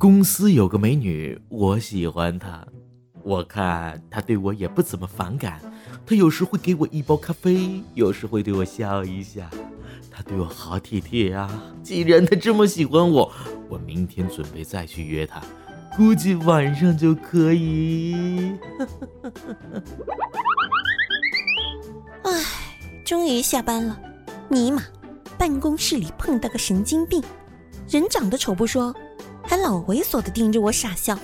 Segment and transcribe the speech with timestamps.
[0.00, 2.66] 公司有个美女，我喜欢她。
[3.22, 5.60] 我看她对我也不怎么反感，
[6.06, 9.50] 她有时会给我一包咖啡，有时会对我笑一下。
[10.10, 11.50] 她对我好体贴啊！
[11.82, 13.30] 既然她这么喜欢我，
[13.68, 15.42] 我明天准备再去约她，
[15.94, 18.56] 估计晚上就可以。
[22.24, 22.42] 唉，
[23.04, 24.00] 终于下班了。
[24.48, 24.82] 尼玛，
[25.36, 27.22] 办公室里碰到个神经病，
[27.86, 28.96] 人长得丑不说。
[29.50, 31.18] 还老猥琐的盯着我傻笑。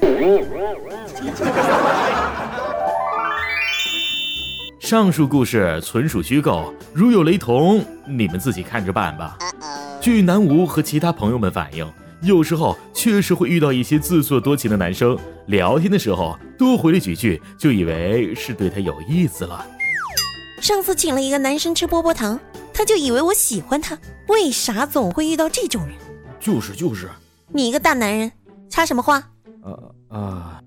[4.81, 9.39] 上述故事纯属虚构，如有雷同，你们自己看着办吧。
[10.01, 11.89] 据南吴和其他朋友们反映，
[12.21, 15.17] 有时候确实会遇到一些自作多情的男生，
[15.47, 19.65] 聊天的时候多回了几句，就以为是对他有意思了。
[20.61, 22.41] 上次请了一个男生吃波波糖，
[22.75, 23.97] 他就以为我喜欢他，
[24.27, 25.95] 为啥总会遇到这种人？
[26.41, 27.09] 就是就是。
[27.49, 28.31] 你一个大男人，
[28.69, 29.17] 插什么话？
[29.63, 29.73] 啊
[30.11, 30.63] 啊！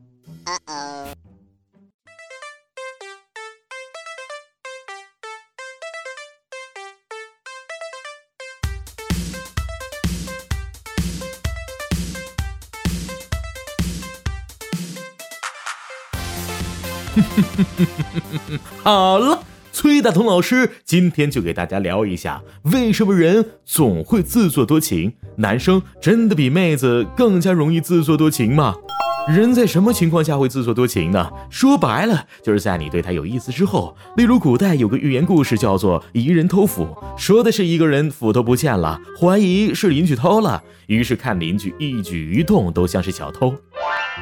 [18.83, 19.43] 好了。
[19.71, 25.13] 崔大同老师今天就给大家聊一下，为什么人总会自作多情？
[25.37, 28.75] 男生真的比妹子更加容易自作多情吗？
[29.27, 31.29] 人在什么情况下会自作多情呢？
[31.51, 33.95] 说白了，就是在你对他有意思之后。
[34.17, 36.85] 例如，古代有个寓言故事叫做《疑人偷斧》，
[37.17, 43.55] 说的是一个人斧头不见了，怀疑是邻居偷了，于是看邻居一举一动都像是小偷。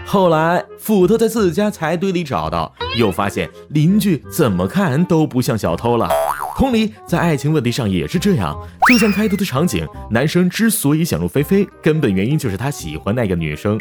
[0.05, 6.09] 后来斧头在自家柴堆里找到，又发现邻居怎么看都不像小偷了。
[6.55, 8.57] 同理，在爱情问题上也是这样。
[8.87, 13.77] 就像开头的场景，男生之所以想入非非，根本原因就是他喜欢那个女生。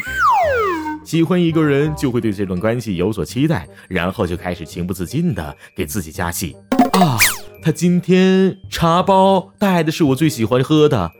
[1.03, 6.53] 喜欢一个人就会对这段关系有所期待，然后就开始情不自禁的给自己加戏
[6.91, 7.17] 啊！
[7.63, 11.11] 他今天茶包带的是我最喜欢喝的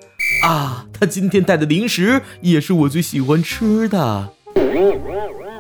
[0.44, 0.86] 啊！
[0.92, 4.34] 他今天带的零食也是我最喜欢吃的。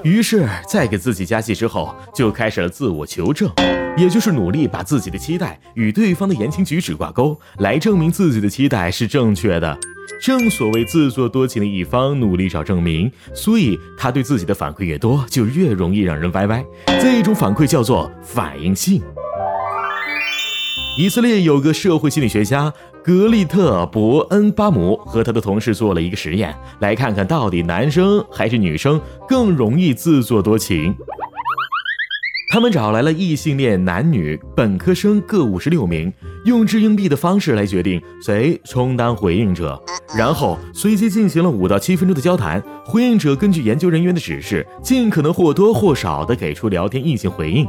[0.03, 3.49] 于是，在给自己加戏之后，就开始了自我求证，
[3.97, 9.77] 也就是努力把自己的期待与对方的言行举止挂钩，来证明自己的期待是正确的。
[10.21, 16.63] 正所谓自作多情的一方努力找证明，所以他对自己的反馈越多，就越容易让人歪歪。
[16.99, 19.01] 这种反馈叫做反应性。
[20.97, 28.99] 以色列有个社会心理学家格利特·伯恩巴姆和他的同事做了一个实验，来看看到底男生还是女生
[29.29, 30.95] 更容易自作多情。
[32.51, 36.11] 他们找来了异性恋男女本科生各五十六名，
[36.45, 39.79] 用掷硬币的方式来决定谁充当回应者，
[40.17, 42.59] 然后随机进行了五到七分钟的交谈。
[42.83, 47.67] 回应者根据研究人员的指示，尽可能或多或少地给出聊天异性回应。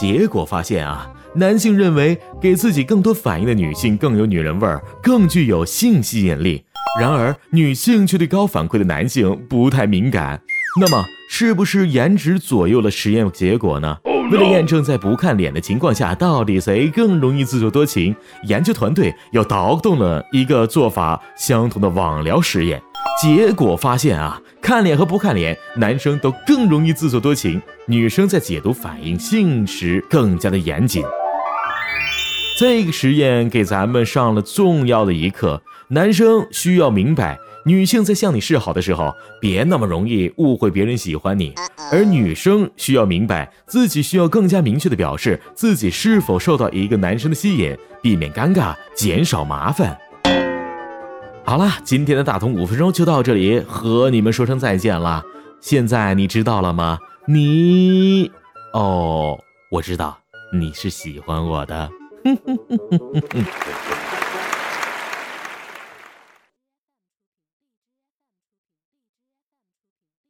[0.00, 6.62] 结果发现啊，男性认为给自己更多反应的女性更有女人味儿，更具有性吸引力；
[6.98, 10.40] 然而女性却对高反馈的男性不太敏感。
[10.80, 13.98] 那么，是不是颜值左右了实验结果呢？
[14.32, 22.80] 为了验证在不看脸的情况下到底谁更容易自作多情，研究团队又倒动了一个做法相同的网聊实验。
[23.20, 31.02] 结果发现啊，看脸和不看脸，男生都更容易自作多情，女生在解读反应性时更加的严谨。
[32.56, 37.36] 这个实验给咱们上了重要的一课：男生需要明白。
[37.66, 41.52] 女性在向你示好的时候，别那么容易误会别人喜欢你；
[41.90, 49.98] 而女生需要明白自己需要更加明确的表示自己是否受到一个男生的吸引，避免尴尬，减少麻烦。
[51.44, 55.22] 好了，今天的大同五分钟就到这里，和你们说声再见了。
[55.60, 56.98] 现在你知道了吗？
[57.26, 58.30] 你
[58.72, 59.38] 哦，
[59.70, 60.16] 我知道
[60.52, 61.90] 你是喜欢我的。